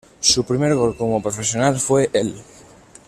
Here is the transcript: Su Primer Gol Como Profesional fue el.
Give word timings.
Su 0.19 0.43
Primer 0.43 0.73
Gol 0.73 0.97
Como 0.97 1.21
Profesional 1.21 1.79
fue 1.79 2.09
el. 2.13 2.33